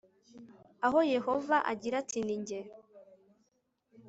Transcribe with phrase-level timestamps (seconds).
[0.85, 2.59] aho yehova agira ati ninjye